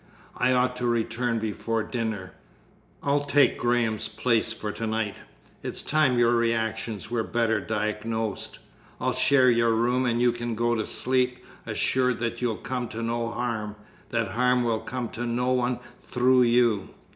[0.35, 2.33] I ought to return before dinner.
[3.03, 5.17] I'll take Graham's place for to night.
[5.61, 8.57] It's time your reactions were better diagnosed.
[8.99, 13.03] I'll share your room, and you can go to sleep, assured that you'll come to
[13.03, 13.75] no harm,
[14.09, 16.89] that harm will come to no one through you.